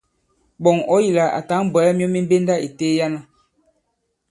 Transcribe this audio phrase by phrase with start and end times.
[0.61, 3.07] Ɓɔ̀ŋ ɔ̌ yī lā à tǎŋ bwɛ̀ɛ myu mi mbenda ì teliya.